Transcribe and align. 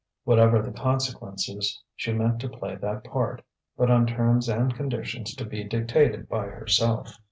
Whatever 0.23 0.63
the 0.63 0.71
consequences 0.71 1.79
she 1.95 2.11
meant 2.11 2.39
to 2.39 2.49
play 2.49 2.75
that 2.75 3.03
part 3.03 3.43
but 3.77 3.91
on 3.91 4.07
terms 4.07 4.49
and 4.49 4.73
conditions 4.73 5.35
to 5.35 5.45
be 5.45 5.63
dictated 5.63 6.27
by 6.27 6.47
herself. 6.47 7.19